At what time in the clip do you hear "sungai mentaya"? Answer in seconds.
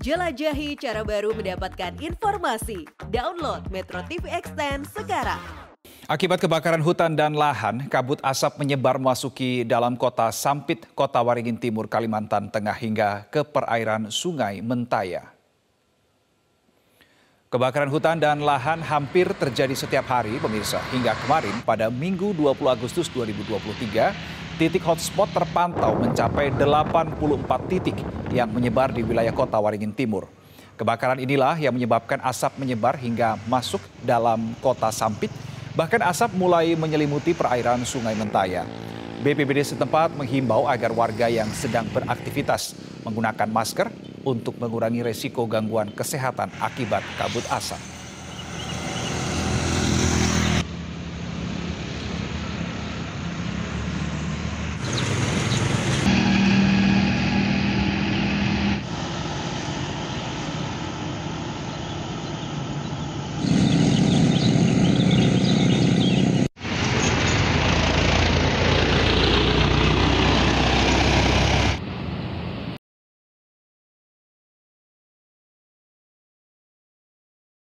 14.08-15.36, 37.86-38.66